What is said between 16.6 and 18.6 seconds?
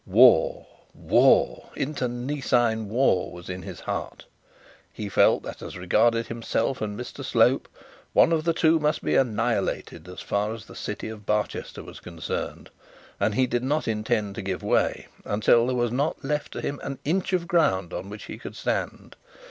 him an inch of ground on which he could